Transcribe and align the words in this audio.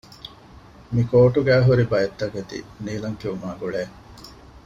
މިކޯޓުގައި 0.93 1.63
ހުރި 1.67 1.85
ބައެއްތަކެތި 1.91 2.57
ނީލަންކިޔުމާގުޅޭ 2.85 3.83